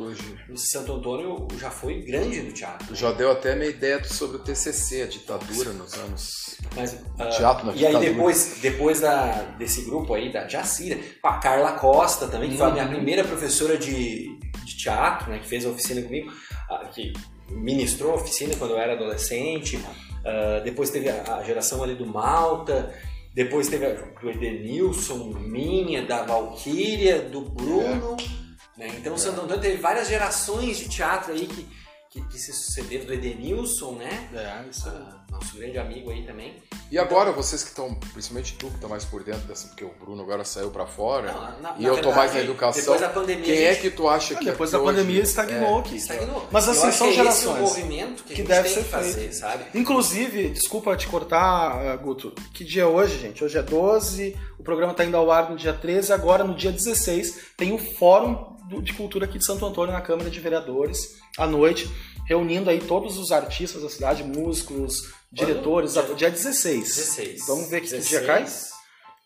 [0.51, 2.95] o Santo Antônio já foi grande no teatro.
[2.95, 6.59] Já deu até minha ideia sobre o TCC, a ditadura nos anos.
[6.77, 8.13] Mas, ah, Teatro na e aí ditadura.
[8.13, 12.71] depois, depois da, desse grupo aí, da Jacira, a Carla Costa também, que foi a
[12.73, 16.31] minha primeira professora de, de teatro, né, que fez a oficina comigo,
[16.69, 17.15] ah, que
[17.49, 19.83] ministrou a oficina quando eu era adolescente.
[20.27, 22.95] Ah, depois teve a, a geração ali do Malta,
[23.35, 28.17] depois teve a do Edenilson, minha, da Valquíria, do Bruno.
[28.77, 28.89] Né?
[28.99, 31.67] Então, Santo Antônio teve várias gerações de teatro aí que,
[32.11, 34.29] que, que se sucederam do Edenilson, né?
[34.35, 34.95] É, isso aí.
[34.97, 36.63] Ah, nosso grande amigo aí também.
[36.89, 39.91] E agora, vocês que estão, principalmente tu que tá mais por dentro dessa, porque o
[39.99, 42.81] Bruno agora saiu pra fora, Não, na- e na eu tô mais na educação.
[42.83, 44.93] Depois da pandemia, Quem é gente que tu acha Ah, que depois que da hoje-
[44.97, 45.97] pandemia estagnou aqui.
[45.97, 46.47] estagnou.
[46.53, 47.59] Mas Eu assim, acho são que é esse gerações.
[47.59, 49.35] o movimento que, Que a gente deve tem ser que fazer, feito.
[49.35, 49.65] sabe?
[49.75, 53.43] Inclusive, desculpa te cortar, uh, Guto, que dia é hoje, gente?
[53.43, 56.71] Hoje é 12, o programa tá indo ao ar no dia 13, agora no dia
[56.71, 61.17] 16 tem o Fórum do- de Cultura aqui de Santo Antônio na Câmara de Vereadores,
[61.39, 61.91] à noite,
[62.27, 66.85] reunindo aí todos os artistas da cidade, músicos, diretores, Dia- dia, dia 16.
[66.97, 67.47] 16.
[67.47, 68.09] Vamos ver que 16.
[68.09, 68.47] dia cai?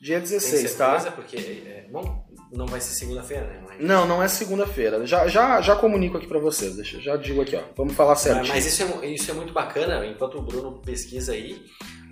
[0.01, 0.77] Dia Tem 16, certeza?
[0.79, 1.11] tá?
[1.11, 3.63] Porque é, não, não vai ser segunda-feira, né?
[3.67, 5.05] Mas, Não, não é segunda-feira.
[5.05, 7.63] Já, já, já comunico aqui pra vocês, deixa, já digo aqui, ó.
[7.77, 8.47] Vamos falar certinho.
[8.47, 11.61] mas isso, é, isso é muito bacana, enquanto o Bruno pesquisa aí,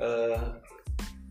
[0.01, 0.61] ah,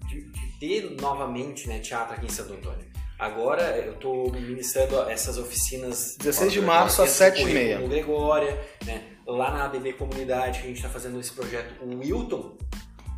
[0.08, 2.85] de, de ter novamente né, teatro aqui em Santo Antônio.
[3.18, 6.16] Agora eu estou ministrando essas oficinas.
[6.18, 7.54] 16 de março, às dentro do 7h30.
[7.54, 9.04] currículo No Gregória, né?
[9.28, 12.58] lá na ABB Comunidade, que a gente está fazendo esse projeto com o Wilton.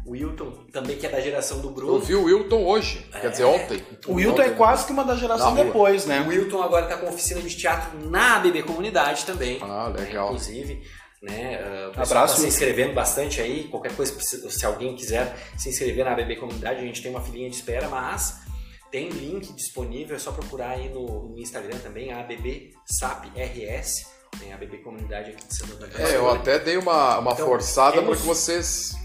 [0.06, 2.00] O Wilton, também que é da geração do Eu Bruno.
[2.00, 3.84] vi o Wilton hoje, quer dizer, ontem.
[4.08, 6.22] O Wilton é quase que uma da geração depois, né?
[6.22, 9.60] O Wilton agora está com oficina de teatro na ABB Comunidade também.
[9.62, 10.28] Ah, legal.
[10.28, 10.82] Inclusive,
[11.22, 11.60] né?
[11.62, 13.66] Uh, Abraço, tá se inscrevendo bastante aí.
[13.66, 17.22] Qualquer coisa, se se alguém quiser se inscrever na ABB Comunidade, a gente tem uma
[17.22, 18.47] filinha de espera, mas
[18.92, 24.08] tem link disponível, é só procurar aí no, no Instagram também, a ABB SAP RS,
[24.40, 25.98] né, a ABB Comunidade aqui de Santo Antônio.
[25.98, 28.96] É, eu até dei uma, uma Então, forçada para que vocês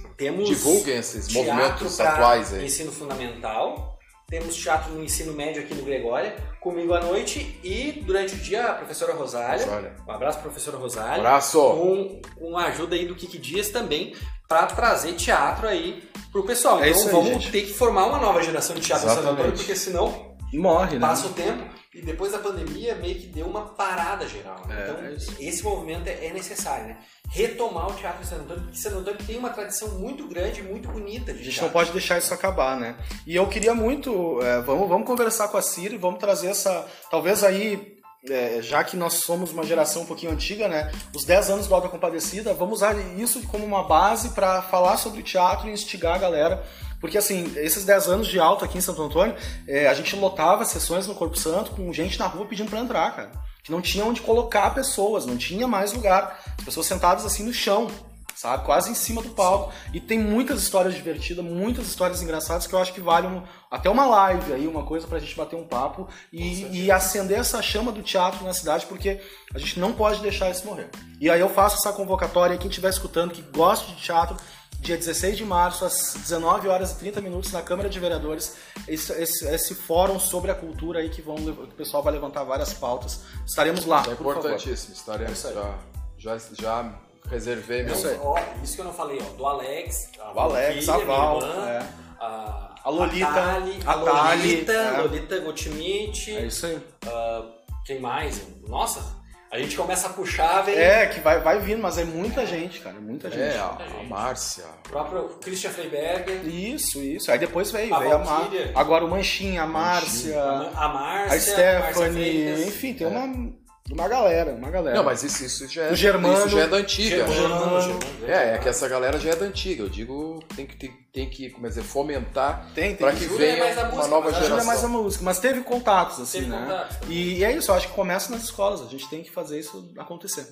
[0.46, 2.64] divulguem esses movimentos atuais aí.
[2.66, 3.91] ensino fundamental,
[4.32, 8.64] temos teatro no ensino médio aqui no Gregória, comigo à noite e durante o dia
[8.64, 9.66] a professora Rosália.
[9.66, 9.94] Rosália.
[10.08, 11.16] Um abraço, professora Rosália.
[11.18, 11.60] Abraço!
[11.60, 14.16] com, com a ajuda aí do Kiki Dias também
[14.48, 16.82] para trazer teatro aí pro pessoal.
[16.82, 20.34] É Então aí, vamos ter que formar uma nova geração de teatro em porque senão
[20.50, 21.06] Morre, né?
[21.06, 24.66] passa o tempo e depois da pandemia meio que deu uma parada geral.
[24.66, 24.76] né?
[24.78, 26.96] É, então é esse movimento é, é necessário, né?
[27.31, 30.62] Retomar o teatro em Santo Antônio, porque Santo Antônio tem uma tradição muito grande e
[30.62, 31.64] muito bonita de A gente teatro.
[31.66, 32.96] não pode deixar isso acabar, né?
[33.26, 37.44] E eu queria muito, é, vamos, vamos conversar com a Ciri, vamos trazer essa, talvez
[37.44, 37.96] aí,
[38.28, 40.90] é, já que nós somos uma geração um pouquinho antiga, né?
[41.14, 45.22] Os 10 anos do Alta Compadecida, vamos usar isso como uma base para falar sobre
[45.22, 46.64] teatro e instigar a galera.
[47.02, 49.36] Porque assim, esses 10 anos de alto aqui em Santo Antônio,
[49.68, 53.14] é, a gente lotava sessões no Corpo Santo com gente na rua pedindo para entrar,
[53.14, 53.32] cara.
[53.62, 56.40] Que não tinha onde colocar pessoas, não tinha mais lugar.
[56.58, 57.88] As pessoas sentadas assim no chão
[58.34, 58.64] sabe?
[58.64, 59.72] Quase em cima do palco.
[59.92, 63.88] E tem muitas histórias divertidas, muitas histórias engraçadas que eu acho que vale um- até
[63.88, 67.92] uma live aí, uma coisa pra gente bater um papo e, e acender essa chama
[67.92, 69.20] do teatro na cidade, porque
[69.54, 70.90] a gente não pode deixar isso morrer.
[71.20, 74.36] E aí eu faço essa convocatória, quem estiver escutando, que gosta de teatro,
[74.82, 78.56] dia 16 de março, às 19 horas e 30 minutos, na Câmara de Vereadores,
[78.88, 82.42] esse, esse- esse fórum sobre a cultura aí que, vão, que o pessoal vai levantar
[82.42, 83.20] várias pautas.
[83.46, 84.38] Estaremos lá, É por favor.
[84.38, 85.74] importantíssimo, estaremos já,
[86.18, 86.94] já, já
[87.30, 87.94] reservei meu.
[87.94, 88.08] Isso.
[88.20, 91.38] Ó, isso que eu não falei, ó, do Alex, a O Alex, Valquíria, a Val,
[91.38, 91.88] minha irmã, é.
[92.20, 95.00] a, A Lolita, a, Thali, a a Thali, Lolita, é.
[95.00, 96.80] Lolita Gottschmidt, É isso aí.
[97.06, 97.44] ah,
[97.86, 98.42] quem mais?
[98.66, 99.21] Nossa,
[99.52, 102.80] a gente começa a puxar, vem É, que vai, vai vindo, mas é muita gente,
[102.80, 103.54] cara, é muita gente.
[103.54, 104.64] É, a, a Márcia.
[104.86, 107.30] o próprio Christian Freiberger, Isso, isso.
[107.30, 108.48] Aí depois veio, A veio a Mar...
[108.74, 113.52] Agora o Manchinha, a Márcia, a Márcia, a Stephanie, Márcia enfim, tem uma,
[113.90, 114.96] uma galera, uma galera.
[114.96, 115.92] Não, mas isso, isso já é.
[115.92, 116.34] O Germano.
[116.38, 117.16] Isso já é da antiga.
[117.26, 117.80] Germano, Germano.
[117.82, 119.82] Germano, É, é que essa galera já é da antiga.
[119.82, 122.96] Eu digo, tem que, tem, tem que como é dizer, fomentar Tem, tem.
[122.96, 124.66] para que é venha mais a uma música, nova mas a Ajuda geração.
[124.66, 126.58] mais a música, mas teve contatos, assim, Teve né?
[126.62, 126.96] contatos.
[127.08, 129.58] E, e é isso, eu acho que começa nas escolas, a gente tem que fazer
[129.58, 130.46] isso acontecer.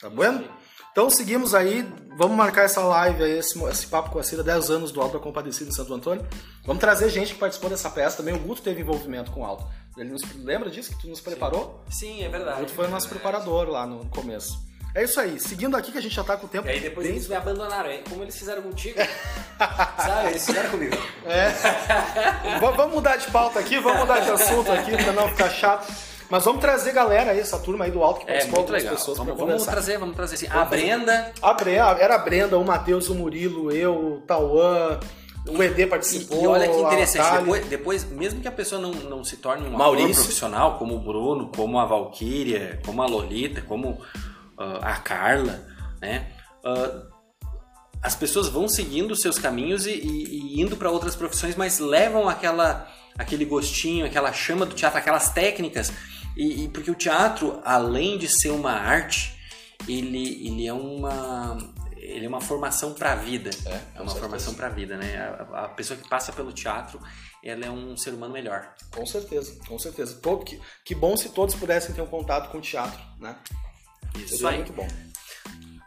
[0.00, 0.44] Tá bueno?
[0.92, 4.70] Então seguimos aí, vamos marcar essa live aí, esse, esse papo com a Cira, 10
[4.70, 6.26] anos do Alto da Compadecida em Santo Antônio.
[6.64, 9.64] Vamos trazer gente que participou dessa peça também, o Guto teve envolvimento com o Alto.
[9.98, 11.82] Ele nos, lembra disso que tu nos preparou?
[11.90, 12.60] Sim, é O verdade.
[12.60, 14.66] Guto foi o nosso preparador lá no começo.
[14.94, 16.80] É isso aí, seguindo aqui que a gente já tá com o tempo E aí
[16.80, 18.98] depois bem- eles me abandonaram, é como eles fizeram contigo.
[19.58, 20.96] Sabe, eles fizeram comigo.
[20.96, 25.92] V- vamos mudar de pauta aqui, vamos mudar de assunto aqui pra não ficar chato.
[26.30, 28.96] Mas vamos trazer galera aí, essa turma aí do alto que É participou, algumas legal.
[28.98, 30.46] pessoas Vamos, pra vamos trazer, vamos trazer assim.
[30.50, 35.00] A Brenda, A Brenda, era a Brenda, o Matheus, o Murilo, eu, o Tauan,
[35.50, 36.42] o ED E, participou.
[36.42, 39.70] e olha que interessante, depois, depois, mesmo que a pessoa não, não se torne um
[39.76, 40.14] Maurício.
[40.22, 44.00] profissional, como o Bruno, como a Valkyria, como a Lolita, como
[44.58, 45.66] ah, a Carla,
[46.00, 46.30] né?
[46.64, 47.02] ah,
[48.02, 52.28] as pessoas vão seguindo seus caminhos e, e- e indo para outras profissões, mas levam
[52.28, 52.86] aquela,
[53.18, 55.92] aquele gostinho, aquela chama do teatro, aquelas técnicas.
[56.36, 59.36] E, e porque o teatro, além de ser uma arte,
[59.88, 61.58] ele, ele é uma
[62.08, 63.50] ele é uma formação para a vida.
[63.66, 65.16] É, É uma formação para a vida, né?
[65.52, 67.00] A, a pessoa que passa pelo teatro,
[67.44, 68.74] ela é um ser humano melhor.
[68.90, 70.18] Com certeza, com certeza.
[70.20, 73.36] Todo, que, que bom se todos pudessem ter um contato com o teatro, né?
[74.16, 74.56] Isso Seria aí.
[74.56, 74.88] muito bom.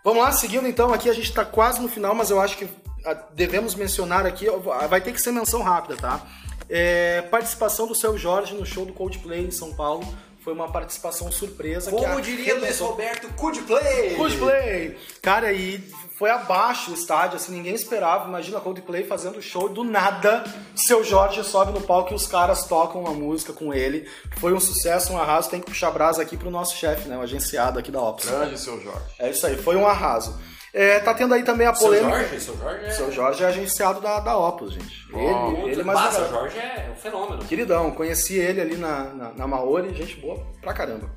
[0.03, 2.67] Vamos lá, seguindo então, aqui a gente está quase no final, mas eu acho que
[3.05, 4.47] ah, devemos mencionar aqui,
[4.89, 6.25] vai ter que ser menção rápida, tá?
[6.69, 10.05] É, participação do seu Jorge no show do Coldplay em São Paulo.
[10.43, 11.91] Foi uma participação surpresa.
[11.91, 14.15] Como diria Luiz Roberto, Coldplay!
[14.15, 14.97] Coldplay!
[15.21, 15.83] Cara, e
[16.21, 18.27] foi abaixo o estádio, assim, ninguém esperava.
[18.27, 20.43] Imagina Coldplay fazendo show do nada.
[20.75, 24.07] Seu Jorge sobe no palco e os caras tocam uma música com ele.
[24.37, 25.49] Foi um sucesso, um arraso.
[25.49, 27.17] Tem que puxar brasa aqui pro nosso chefe, né?
[27.17, 28.29] O agenciado aqui da Ops.
[28.29, 29.01] Grande, seu Jorge.
[29.17, 30.39] É isso aí, foi um arraso.
[30.71, 32.11] É, tá tendo aí também a polêmica.
[32.11, 32.91] Seu Jorge, seu Jorge é...
[32.91, 35.07] Seu Jorge é agenciado da, da Opus, gente.
[35.11, 36.41] Ele, ele, ele mais Passa, legal.
[36.41, 37.45] Jorge é um fenômeno.
[37.45, 41.09] Queridão, conheci ele ali na, na, na Maori, gente boa pra caramba.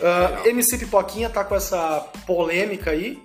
[0.00, 3.22] Uh, MC Pipoquinha tá com essa polêmica aí,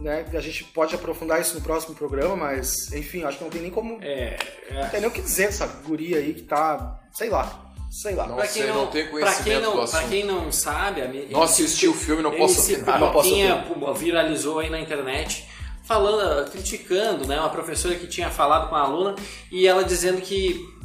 [0.00, 0.24] né?
[0.32, 3.70] A gente pode aprofundar isso no próximo programa, mas enfim, acho que não tem nem
[3.70, 3.98] como.
[4.02, 4.36] É,
[4.72, 7.00] Não tem nem o que dizer essa guria aí que tá.
[7.12, 7.64] sei lá.
[7.90, 8.26] Sei lá.
[8.26, 10.52] Não Pra sei, quem não não, tenho pra quem conhecimento não, do pra quem não
[10.52, 13.00] sabe, a Não assisti o filme, não posso opinar.
[13.00, 13.64] não posso Pipoquinha
[13.96, 15.46] viralizou aí na internet
[15.84, 19.14] falando, criticando, né, uma professora que tinha falado com a aluna
[19.50, 20.76] e ela dizendo que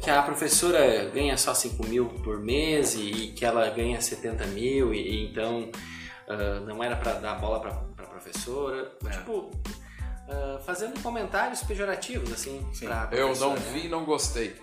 [0.00, 4.46] que a professora ganha só 5 mil por mês e, e que ela ganha 70
[4.46, 5.68] mil e, e então
[6.28, 7.91] ah, não era para dar bola para pra
[8.22, 9.10] professora, É.
[9.10, 9.50] tipo
[10.28, 13.62] ah, fazendo comentários pejorativos assim pra Eu não né?
[13.72, 14.54] vi e não gostei.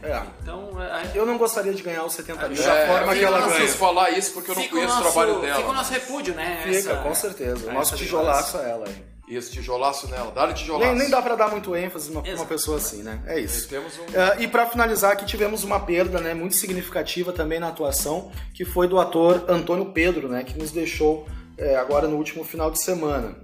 [0.00, 0.22] É.
[0.42, 3.40] Então, a- Eu não gostaria de ganhar os 70 mil É, forma eu que ela
[3.40, 3.68] não ganha.
[3.68, 5.56] falar isso porque eu não fica o conheço nosso, o trabalho dela.
[5.56, 6.60] Fica o nosso repúdio, né?
[6.62, 7.66] Fica, essa- com certeza.
[7.66, 9.04] O a nosso tijolaço é ela aí.
[9.26, 10.30] Isso, tijolaço nela.
[10.30, 10.86] Dá-lhe tijolaço.
[10.86, 12.48] Nem, nem dá pra dar muito ênfase numa, Exato.
[12.48, 13.20] pessoa assim, né?
[13.26, 13.68] É E isso.
[13.68, 14.02] temos um...
[14.04, 18.64] Uh, e pra finalizar aqui tivemos uma perda, né, muito significativa também na atuação, que
[18.64, 21.26] foi do ator Antônio Pedro, né, que nos deixou
[21.58, 23.36] é, agora no último final de semana.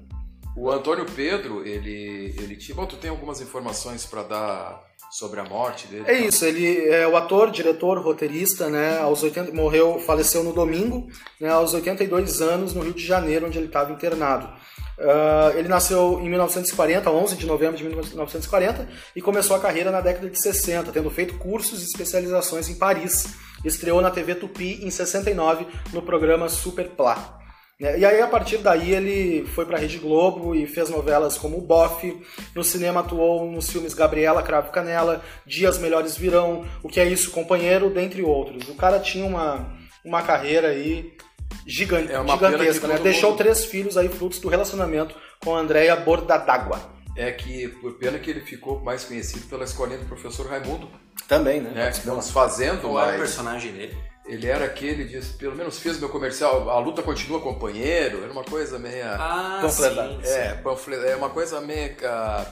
[0.56, 2.76] O Antônio Pedro, ele, ele tinha.
[2.76, 6.04] Bom, tu tem algumas informações pra dar sobre a morte dele?
[6.06, 11.08] É isso, ele é o ator, diretor, roteirista, né, aos 80, morreu, faleceu no domingo,
[11.40, 14.46] né, aos 82 anos no Rio de Janeiro, onde ele estava internado.
[14.96, 20.00] Uh, ele nasceu em 1940, 11 de novembro de 1940, e começou a carreira na
[20.00, 23.34] década de 60, tendo feito cursos e especializações em Paris.
[23.64, 27.43] Estreou na TV Tupi em 69 no programa Super Plá.
[27.80, 27.98] Né?
[27.98, 31.58] E aí, a partir daí, ele foi para a Rede Globo e fez novelas como
[31.58, 32.16] o Boff.
[32.54, 37.30] No cinema, atuou nos filmes Gabriela, Cravo Canela, Dias Melhores Virão, O Que É Isso,
[37.30, 38.68] Companheiro, dentre outros.
[38.68, 39.72] O cara tinha uma,
[40.04, 41.12] uma carreira aí
[41.66, 42.98] gigan- É gigantesca, né?
[42.98, 46.92] Deixou mundo- três filhos aí, frutos do relacionamento com a Andréia Bordadagua.
[47.16, 50.88] É que, por pena que ele ficou mais conhecido pela escolinha do professor Raimundo,
[51.28, 51.70] Também, né?
[51.70, 51.92] né?
[52.04, 53.96] Não desfazendo, Qual o personagem dele?
[54.26, 58.44] Ele era aquele de, pelo menos fez meu comercial, a luta continua companheiro, era uma
[58.44, 59.16] coisa meia...
[59.18, 59.58] Ah,
[60.22, 61.94] sim, É, panfleto, é uma coisa meio.
[62.04, 62.46] ah,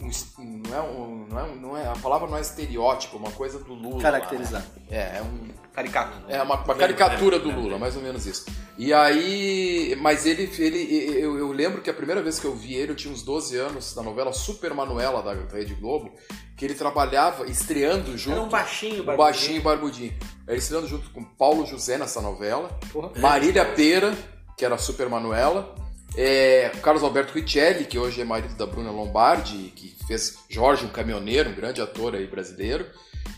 [0.00, 0.10] um
[0.42, 3.58] não, é um, não, é, um- não é A palavra não é estereótipo, uma coisa
[3.58, 4.02] do Lula.
[4.02, 4.60] Caracterizar.
[4.62, 4.66] né?
[4.90, 5.48] É, é um.
[5.72, 6.18] Caricato.
[6.28, 8.44] É uma, uma caricatura do Lula, mais ou menos isso.
[8.76, 9.96] E aí.
[10.00, 10.50] Mas ele.
[10.58, 13.22] ele eu, eu lembro que a primeira vez que eu vi ele, eu tinha uns
[13.22, 16.12] 12 anos, na novela Super Manuela da Rede Globo,
[16.56, 18.32] que ele trabalhava estreando junto.
[18.36, 19.16] Era um baixinho, um barbudinho.
[19.18, 20.14] baixinho e barbudinho.
[20.48, 22.68] Ele estreando junto com Paulo José nessa novela.
[22.92, 23.12] Porra.
[23.18, 24.12] Marília Pera,
[24.58, 25.74] que era Super Manuela.
[26.16, 30.88] É, Carlos Alberto Richelli, que hoje é marido da Bruna Lombardi, que fez Jorge, um
[30.88, 32.86] caminhoneiro, um grande ator aí brasileiro.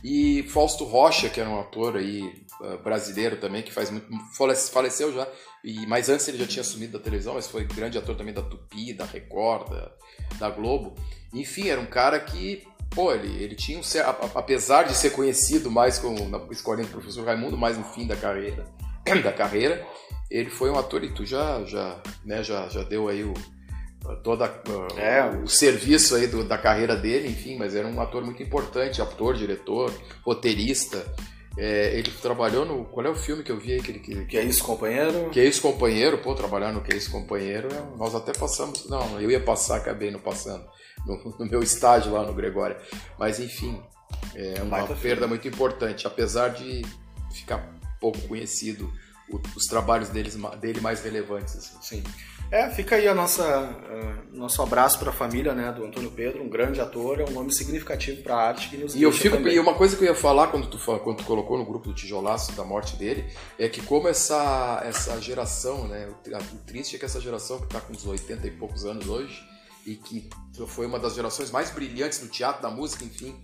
[0.02, 4.06] E Fausto Rocha, que era um ator aí ah, brasileiro também, que faz muito.
[4.36, 5.28] falece- faleceu já.
[5.62, 8.42] E, mas antes ele já tinha assumido da televisão, mas foi grande ator também da
[8.42, 9.92] Tupi, da Record, da,
[10.38, 10.94] da Globo.
[11.32, 12.66] Enfim, era um cara que.
[12.90, 16.38] Pô, ele, ele tinha um cer- a- a- Apesar de ser conhecido mais como na
[16.50, 18.66] escolinha do professor Raimundo, mais no fim da carreira,
[19.22, 19.86] da carreira,
[20.38, 23.34] ele foi um ator e tu já, já, né, já, já deu aí o,
[24.22, 25.24] toda a- É.
[25.42, 29.34] o serviço aí do- da carreira dele, enfim, mas era um ator muito importante, ator,
[29.36, 29.92] diretor,
[30.24, 31.04] roteirista.
[31.58, 32.86] É, ele trabalhou no.
[32.86, 33.98] Qual é o filme que eu vi aí que ele.
[34.00, 35.28] Que, Que é isso, companheiro?
[35.30, 37.68] que é esse companheiro, pô, trabalhar no que é esse companheiro,
[37.98, 38.88] nós até passamos.
[38.88, 40.64] Não, eu ia passar, acabei não passando.
[41.04, 42.78] No, no meu estágio lá no Gregória.
[43.18, 43.82] Mas enfim,
[44.36, 46.82] é uma perda muito importante, apesar de
[47.34, 47.68] ficar
[48.00, 48.88] pouco conhecido
[49.56, 51.56] os trabalhos deles, dele mais relevantes.
[51.56, 51.78] assim.
[51.80, 52.04] Sim.
[52.50, 53.42] É, fica aí a nossa,
[53.88, 57.30] eh, nosso abraço para a família né, do Antônio Pedro, um grande ator, é um
[57.32, 59.38] nome significativo para a arte que nos E eu fico.
[59.38, 59.54] também.
[59.54, 61.94] E uma coisa que eu ia falar quando tu, quando tu colocou no grupo do
[61.94, 63.24] Tijolaço da morte dele,
[63.58, 66.10] é que como essa, essa geração, né?
[66.52, 69.42] O triste é que essa geração que está com uns 80 e poucos anos hoje,
[69.86, 70.28] e que
[70.66, 73.34] foi uma das gerações mais brilhantes do teatro, da música, enfim,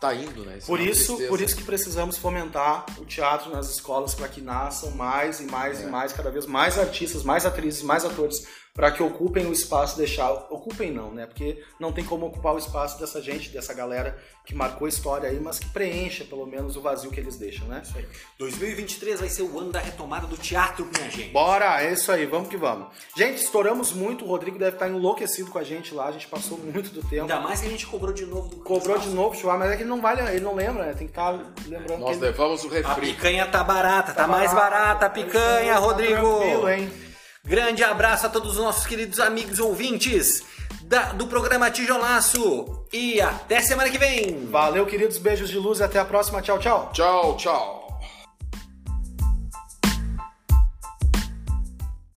[0.00, 0.58] tá indo, né?
[0.66, 1.28] Por é isso, tristeza.
[1.28, 5.80] por isso que precisamos fomentar o teatro nas escolas para que nasçam mais e mais
[5.80, 5.84] É.
[5.84, 8.46] e mais, cada vez mais artistas, mais atrizes, mais atores,
[8.76, 10.30] para que ocupem o espaço, deixar.
[10.30, 11.24] Ocupem não, né?
[11.26, 15.40] Porque não tem como ocupar o espaço dessa gente, dessa galera que marcou história aí,
[15.40, 17.80] mas que preencha pelo menos o vazio que eles deixam, né?
[17.82, 18.06] Isso aí.
[18.38, 21.30] 2023 vai ser o ano da retomada do teatro, minha gente.
[21.30, 22.88] Bora, é isso aí, vamos que vamos.
[23.16, 26.58] Gente, estouramos muito, o Rodrigo deve estar enlouquecido com a gente lá, a gente passou
[26.58, 27.22] muito do tempo.
[27.22, 29.76] Ainda mais que a gente cobrou de novo do Cobrou de novo, Chua, mas é
[29.76, 30.92] que ele não vale, ele não lembra, né?
[30.92, 31.30] Tem que estar
[31.66, 33.06] lembrando Nós que ele levamos o A refri.
[33.14, 36.38] picanha tá barata, tá, mais barata a picanha, Tá Rodrigo.
[36.38, 37.05] tranquilo, hein?
[37.46, 40.42] Grande abraço a todos os nossos queridos amigos ouvintes
[40.82, 42.84] da- do programa Tijolaço.
[42.92, 44.46] E até semana que vem.
[44.46, 46.42] Valeu, queridos, beijos de luz e até a próxima.
[46.42, 46.90] Tchau, tchau.
[46.92, 47.85] Tchau, tchau.